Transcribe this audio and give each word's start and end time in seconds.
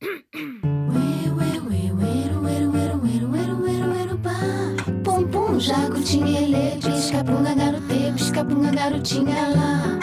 Pum 0.00 0.22
pum, 5.28 5.58
jacutinha, 5.58 6.40
ele, 6.40 6.80
pisca-punga, 6.80 7.52
garote, 7.52 8.12
pisca-punga, 8.14 8.70
garotinha 8.70 9.48
lá. 9.48 9.98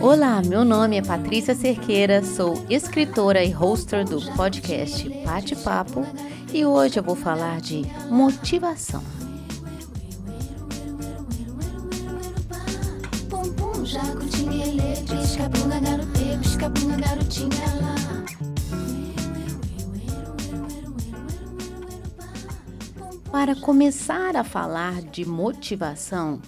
Olá, 0.00 0.40
meu 0.40 0.64
nome 0.64 0.96
é 0.96 1.02
Patrícia 1.02 1.54
Cerqueira, 1.54 2.24
sou 2.24 2.64
escritora 2.70 3.44
e 3.44 3.52
hoster 3.52 4.06
do 4.06 4.22
podcast 4.34 5.06
Bate 5.22 5.54
Papo 5.56 6.06
e 6.50 6.64
hoje 6.64 6.98
eu 6.98 7.02
vou 7.02 7.14
falar 7.14 7.60
de 7.60 7.82
motivação. 8.08 9.02
Jacutinha, 13.84 14.66
ele, 14.66 14.96
pisca-punga, 15.06 15.78
garote, 15.78 16.38
pisca-punga, 16.42 16.96
garotinha 16.96 17.66
lá. 17.82 17.97
Para 23.30 23.54
começar 23.54 24.36
a 24.36 24.42
falar 24.42 25.02
de 25.02 25.22
motivação, 25.22 26.40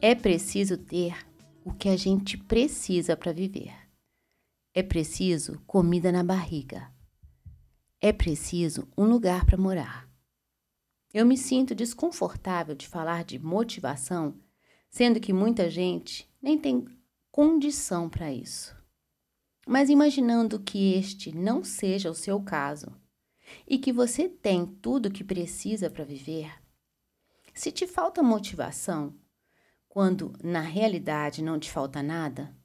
é 0.00 0.14
preciso 0.14 0.78
ter 0.78 1.16
o 1.64 1.72
que 1.72 1.88
a 1.88 1.96
gente 1.96 2.38
precisa 2.38 3.16
para 3.16 3.32
viver. 3.32 3.74
É 4.72 4.80
preciso 4.80 5.60
comida 5.66 6.12
na 6.12 6.22
barriga. 6.22 6.88
É 8.00 8.12
preciso 8.12 8.88
um 8.96 9.06
lugar 9.06 9.44
para 9.44 9.58
morar. 9.58 10.08
Eu 11.12 11.26
me 11.26 11.36
sinto 11.36 11.74
desconfortável 11.74 12.76
de 12.76 12.86
falar 12.86 13.24
de 13.24 13.40
motivação, 13.40 14.40
sendo 14.88 15.18
que 15.18 15.32
muita 15.32 15.68
gente 15.68 16.32
nem 16.40 16.56
tem 16.56 16.86
condição 17.32 18.08
para 18.08 18.32
isso. 18.32 18.74
Mas 19.66 19.90
imaginando 19.90 20.60
que 20.60 20.94
este 20.94 21.36
não 21.36 21.64
seja 21.64 22.08
o 22.08 22.14
seu 22.14 22.40
caso 22.40 23.01
e 23.66 23.78
que 23.78 23.92
você 23.92 24.28
tem 24.28 24.66
tudo 24.66 25.06
o 25.06 25.10
que 25.10 25.24
precisa 25.24 25.90
para 25.90 26.04
viver, 26.04 26.52
se 27.54 27.70
te 27.70 27.86
falta 27.86 28.22
motivação, 28.22 29.14
quando 29.88 30.32
na 30.42 30.60
realidade 30.60 31.42
não 31.42 31.58
te 31.58 31.70
falta 31.70 32.02
nada, 32.02 32.56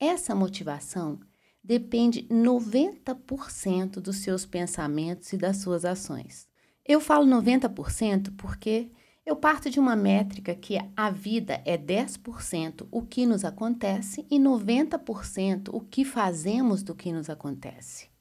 essa 0.00 0.34
motivação 0.34 1.20
depende 1.62 2.26
90% 2.28 4.00
dos 4.00 4.16
seus 4.18 4.46
pensamentos 4.46 5.32
e 5.32 5.36
das 5.36 5.58
suas 5.58 5.84
ações. 5.84 6.48
Eu 6.84 7.00
falo 7.00 7.26
90% 7.26 8.34
porque 8.36 8.90
eu 9.24 9.36
parto 9.36 9.70
de 9.70 9.80
uma 9.80 9.96
métrica 9.96 10.54
que 10.54 10.78
a 10.94 11.10
vida 11.10 11.62
é 11.64 11.78
10% 11.78 12.86
o 12.90 13.02
que 13.02 13.24
nos 13.24 13.44
acontece 13.44 14.26
e 14.30 14.38
90% 14.38 15.70
o 15.72 15.80
que 15.80 16.04
fazemos 16.04 16.82
do 16.82 16.94
que 16.94 17.10
nos 17.10 17.30
acontece. 17.30 18.13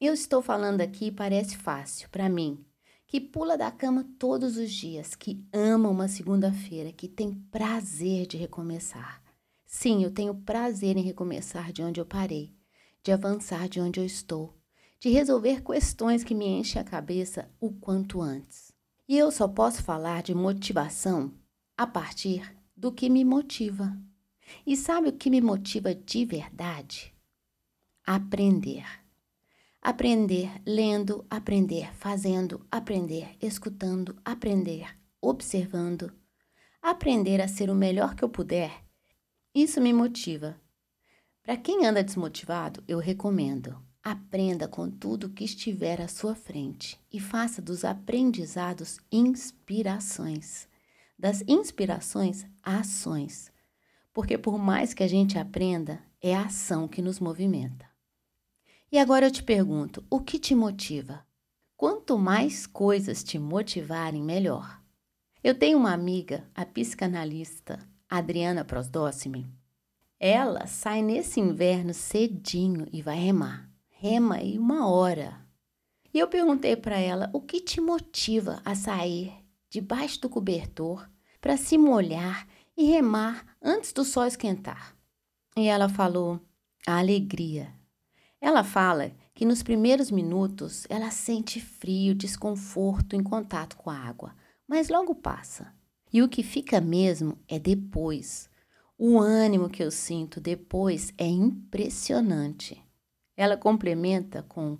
Eu 0.00 0.14
estou 0.14 0.40
falando 0.40 0.80
aqui 0.80 1.10
parece 1.10 1.56
fácil 1.56 2.08
para 2.10 2.28
mim, 2.28 2.64
que 3.04 3.20
pula 3.20 3.58
da 3.58 3.68
cama 3.68 4.06
todos 4.16 4.56
os 4.56 4.70
dias, 4.70 5.16
que 5.16 5.44
ama 5.52 5.88
uma 5.88 6.06
segunda-feira, 6.06 6.92
que 6.92 7.08
tem 7.08 7.34
prazer 7.50 8.24
de 8.28 8.36
recomeçar. 8.36 9.20
Sim, 9.66 10.04
eu 10.04 10.12
tenho 10.12 10.36
prazer 10.36 10.96
em 10.96 11.02
recomeçar 11.02 11.72
de 11.72 11.82
onde 11.82 12.00
eu 12.00 12.06
parei, 12.06 12.54
de 13.02 13.10
avançar 13.10 13.68
de 13.68 13.80
onde 13.80 13.98
eu 13.98 14.06
estou, 14.06 14.54
de 15.00 15.08
resolver 15.08 15.64
questões 15.64 16.22
que 16.22 16.34
me 16.34 16.46
enchem 16.46 16.80
a 16.80 16.84
cabeça 16.84 17.50
o 17.60 17.72
quanto 17.72 18.22
antes. 18.22 18.70
E 19.08 19.18
eu 19.18 19.32
só 19.32 19.48
posso 19.48 19.82
falar 19.82 20.22
de 20.22 20.32
motivação 20.32 21.34
a 21.76 21.88
partir 21.88 22.56
do 22.76 22.92
que 22.92 23.10
me 23.10 23.24
motiva. 23.24 23.98
E 24.64 24.76
sabe 24.76 25.08
o 25.08 25.12
que 25.12 25.28
me 25.28 25.40
motiva 25.40 25.92
de 25.92 26.24
verdade? 26.24 27.12
Aprender. 28.06 28.86
Aprender 29.80 30.50
lendo, 30.66 31.24
aprender 31.30 31.94
fazendo, 31.94 32.66
aprender 32.70 33.36
escutando, 33.40 34.16
aprender 34.24 34.98
observando, 35.20 36.12
aprender 36.82 37.40
a 37.40 37.48
ser 37.48 37.70
o 37.70 37.74
melhor 37.74 38.14
que 38.14 38.24
eu 38.24 38.28
puder. 38.28 38.84
Isso 39.54 39.80
me 39.80 39.92
motiva. 39.92 40.60
Para 41.42 41.56
quem 41.56 41.86
anda 41.86 42.02
desmotivado, 42.02 42.82
eu 42.86 42.98
recomendo: 42.98 43.80
aprenda 44.02 44.68
com 44.68 44.90
tudo 44.90 45.30
que 45.30 45.44
estiver 45.44 46.00
à 46.00 46.08
sua 46.08 46.34
frente 46.34 47.00
e 47.12 47.18
faça 47.18 47.62
dos 47.62 47.84
aprendizados 47.84 48.98
inspirações. 49.10 50.68
Das 51.18 51.42
inspirações, 51.48 52.46
ações. 52.62 53.50
Porque 54.12 54.36
por 54.36 54.58
mais 54.58 54.92
que 54.92 55.02
a 55.02 55.08
gente 55.08 55.38
aprenda, 55.38 56.00
é 56.20 56.34
a 56.34 56.42
ação 56.42 56.86
que 56.86 57.02
nos 57.02 57.18
movimenta. 57.18 57.87
E 58.90 58.98
agora 58.98 59.26
eu 59.26 59.30
te 59.30 59.42
pergunto: 59.42 60.02
o 60.08 60.20
que 60.20 60.38
te 60.38 60.54
motiva? 60.54 61.26
Quanto 61.76 62.18
mais 62.18 62.66
coisas 62.66 63.22
te 63.22 63.38
motivarem, 63.38 64.22
melhor. 64.22 64.82
Eu 65.44 65.54
tenho 65.54 65.78
uma 65.78 65.92
amiga, 65.92 66.48
a 66.54 66.64
psicanalista 66.64 67.78
Adriana 68.08 68.64
Prosdócime. 68.64 69.46
Ela 70.18 70.66
sai 70.66 71.02
nesse 71.02 71.38
inverno 71.38 71.94
cedinho 71.94 72.88
e 72.90 73.00
vai 73.02 73.16
remar. 73.16 73.70
Rema 73.90 74.36
aí 74.36 74.58
uma 74.58 74.88
hora. 74.88 75.38
E 76.12 76.18
eu 76.18 76.26
perguntei 76.26 76.74
para 76.74 76.98
ela 76.98 77.30
o 77.32 77.40
que 77.40 77.60
te 77.60 77.80
motiva 77.80 78.60
a 78.64 78.74
sair 78.74 79.32
debaixo 79.68 80.20
do 80.20 80.28
cobertor 80.28 81.08
para 81.40 81.56
se 81.56 81.76
molhar 81.76 82.48
e 82.76 82.84
remar 82.86 83.46
antes 83.62 83.92
do 83.92 84.04
sol 84.04 84.24
esquentar. 84.24 84.96
E 85.56 85.68
ela 85.68 85.88
falou: 85.88 86.40
a 86.86 86.98
alegria 86.98 87.77
ela 88.40 88.62
fala 88.62 89.12
que 89.34 89.44
nos 89.44 89.62
primeiros 89.62 90.10
minutos 90.10 90.86
ela 90.88 91.10
sente 91.10 91.60
frio, 91.60 92.14
desconforto 92.14 93.16
em 93.16 93.22
contato 93.22 93.76
com 93.76 93.90
a 93.90 93.96
água, 93.96 94.34
mas 94.66 94.88
logo 94.88 95.14
passa. 95.14 95.72
E 96.12 96.22
o 96.22 96.28
que 96.28 96.42
fica 96.42 96.80
mesmo 96.80 97.38
é 97.48 97.58
depois. 97.58 98.48
O 98.96 99.18
ânimo 99.18 99.68
que 99.68 99.82
eu 99.82 99.90
sinto 99.90 100.40
depois 100.40 101.12
é 101.18 101.26
impressionante. 101.26 102.82
Ela 103.36 103.56
complementa 103.56 104.42
com: 104.42 104.78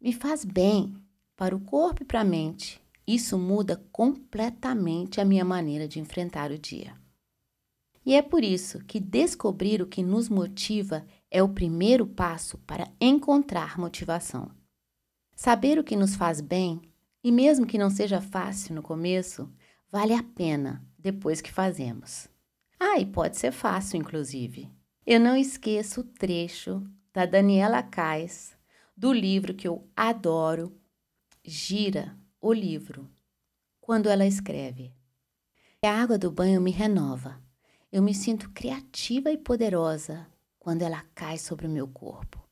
me 0.00 0.12
faz 0.12 0.44
bem 0.44 0.96
para 1.36 1.54
o 1.54 1.60
corpo 1.60 2.02
e 2.02 2.06
para 2.06 2.20
a 2.20 2.24
mente. 2.24 2.80
Isso 3.06 3.38
muda 3.38 3.76
completamente 3.92 5.20
a 5.20 5.24
minha 5.24 5.44
maneira 5.44 5.86
de 5.86 6.00
enfrentar 6.00 6.50
o 6.50 6.58
dia. 6.58 6.94
E 8.04 8.14
é 8.14 8.22
por 8.22 8.44
isso 8.44 8.80
que 8.84 9.00
descobrir 9.00 9.80
o 9.80 9.86
que 9.86 10.02
nos 10.02 10.28
motiva 10.28 11.06
é 11.30 11.42
o 11.42 11.48
primeiro 11.48 12.06
passo 12.06 12.58
para 12.58 12.90
encontrar 13.00 13.78
motivação. 13.78 14.50
Saber 15.34 15.78
o 15.78 15.84
que 15.84 15.96
nos 15.96 16.14
faz 16.14 16.40
bem, 16.40 16.82
e 17.22 17.32
mesmo 17.32 17.66
que 17.66 17.78
não 17.78 17.88
seja 17.88 18.20
fácil 18.20 18.74
no 18.74 18.82
começo, 18.82 19.50
vale 19.90 20.12
a 20.12 20.22
pena 20.22 20.84
depois 20.98 21.40
que 21.40 21.50
fazemos. 21.50 22.28
Ah, 22.78 22.98
e 22.98 23.06
pode 23.06 23.38
ser 23.38 23.52
fácil, 23.52 23.98
inclusive. 23.98 24.70
Eu 25.06 25.18
não 25.18 25.36
esqueço 25.36 26.02
o 26.02 26.04
trecho 26.04 26.82
da 27.12 27.24
Daniela 27.24 27.82
Kais, 27.82 28.56
do 28.96 29.12
livro 29.12 29.54
que 29.54 29.66
eu 29.66 29.88
adoro, 29.96 30.72
Gira 31.46 32.16
o 32.40 32.54
livro, 32.54 33.10
quando 33.78 34.08
ela 34.08 34.24
escreve: 34.24 34.94
A 35.82 35.90
água 35.90 36.16
do 36.16 36.30
banho 36.30 36.58
me 36.58 36.70
renova. 36.70 37.43
Eu 37.94 38.02
me 38.02 38.12
sinto 38.12 38.50
criativa 38.50 39.30
e 39.30 39.38
poderosa 39.38 40.26
quando 40.58 40.82
ela 40.82 41.04
cai 41.14 41.38
sobre 41.38 41.64
o 41.64 41.70
meu 41.70 41.86
corpo. 41.86 42.44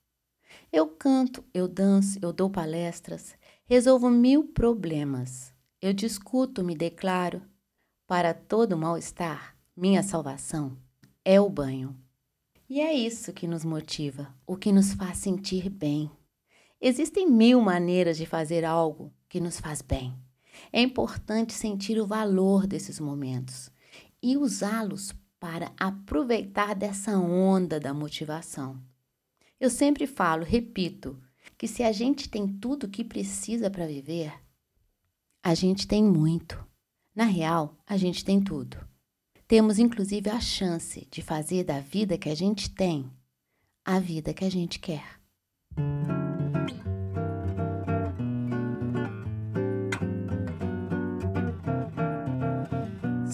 Eu 0.72 0.86
canto, 0.86 1.42
eu 1.52 1.66
danço, 1.66 2.16
eu 2.22 2.32
dou 2.32 2.48
palestras, 2.48 3.34
resolvo 3.64 4.08
mil 4.08 4.44
problemas. 4.44 5.52
Eu 5.80 5.92
discuto, 5.92 6.62
me 6.62 6.76
declaro. 6.76 7.42
Para 8.06 8.32
todo 8.32 8.78
mal-estar, 8.78 9.56
minha 9.76 10.00
salvação 10.04 10.78
é 11.24 11.40
o 11.40 11.50
banho. 11.50 11.96
E 12.70 12.80
é 12.80 12.94
isso 12.94 13.32
que 13.32 13.48
nos 13.48 13.64
motiva, 13.64 14.32
o 14.46 14.56
que 14.56 14.70
nos 14.70 14.94
faz 14.94 15.18
sentir 15.18 15.68
bem. 15.68 16.08
Existem 16.80 17.28
mil 17.28 17.60
maneiras 17.60 18.16
de 18.16 18.26
fazer 18.26 18.64
algo 18.64 19.12
que 19.28 19.40
nos 19.40 19.58
faz 19.58 19.82
bem. 19.82 20.14
É 20.72 20.80
importante 20.80 21.52
sentir 21.52 22.00
o 22.00 22.06
valor 22.06 22.64
desses 22.64 23.00
momentos 23.00 23.72
e 24.22 24.36
usá-los 24.36 25.12
para 25.42 25.72
aproveitar 25.76 26.72
dessa 26.72 27.18
onda 27.18 27.80
da 27.80 27.92
motivação. 27.92 28.80
Eu 29.58 29.68
sempre 29.68 30.06
falo, 30.06 30.44
repito, 30.44 31.20
que 31.58 31.66
se 31.66 31.82
a 31.82 31.90
gente 31.90 32.28
tem 32.28 32.46
tudo 32.46 32.84
o 32.84 32.88
que 32.88 33.02
precisa 33.02 33.68
para 33.68 33.84
viver, 33.84 34.32
a 35.42 35.52
gente 35.52 35.88
tem 35.88 36.04
muito. 36.04 36.64
Na 37.12 37.24
real, 37.24 37.76
a 37.84 37.96
gente 37.96 38.24
tem 38.24 38.40
tudo. 38.40 38.78
Temos 39.48 39.80
inclusive 39.80 40.30
a 40.30 40.38
chance 40.38 41.08
de 41.10 41.20
fazer 41.20 41.64
da 41.64 41.80
vida 41.80 42.16
que 42.16 42.28
a 42.28 42.36
gente 42.36 42.70
tem 42.70 43.10
a 43.84 43.98
vida 43.98 44.32
que 44.32 44.44
a 44.44 44.50
gente 44.50 44.78
quer. 44.78 45.20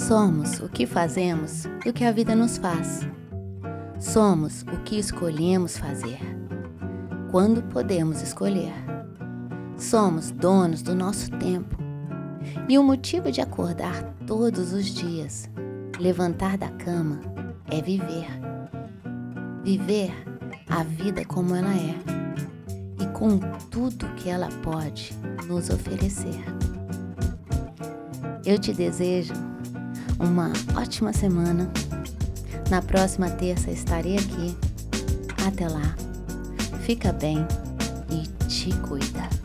Somos 0.09 0.59
o 0.61 0.71
que 0.71 0.87
fazemos 0.87 1.67
e 1.85 1.91
o 1.91 1.93
que 1.93 2.03
a 2.03 2.11
vida 2.11 2.35
nos 2.35 2.57
faz. 2.57 3.07
Somos 4.01 4.63
o 4.63 4.83
que 4.83 4.99
escolhemos 4.99 5.77
fazer. 5.77 6.19
quando 7.31 7.63
podemos 7.65 8.23
escolher. 8.23 8.73
Somos 9.77 10.31
donos 10.31 10.81
do 10.81 10.95
nosso 10.95 11.31
tempo. 11.33 11.77
E 12.67 12.79
o 12.79 12.83
motivo 12.83 13.31
de 13.31 13.43
acordar 13.43 14.03
todos 14.27 14.73
os 14.73 14.87
dias, 14.87 15.51
levantar 16.01 16.57
da 16.57 16.71
cama, 16.71 17.21
é 17.71 17.83
viver. 17.83 18.29
Viver 19.63 20.11
a 20.71 20.85
vida 20.85 21.23
como 21.27 21.55
ela 21.55 21.75
é 21.75 21.95
e 22.99 23.07
com 23.09 23.39
tudo 23.71 24.09
que 24.15 24.31
ela 24.31 24.49
pode 24.63 25.13
nos 25.47 25.69
oferecer. 25.69 26.43
Eu 28.43 28.59
te 28.59 28.73
desejo 28.73 29.35
uma 30.19 30.53
ótima 30.77 31.13
semana. 31.13 31.71
Na 32.71 32.83
próxima 32.83 33.31
terça 33.31 33.71
estarei 33.71 34.17
aqui. 34.17 34.57
Até 35.47 35.69
lá. 35.69 35.95
Fica 36.83 37.13
bem 37.13 37.47
e 38.11 38.27
te 38.47 38.73
cuida. 38.81 39.38